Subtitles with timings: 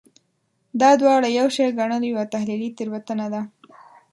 [0.81, 3.41] دا دواړه یو شی ګڼل یوه تحلیلي تېروتنه وه.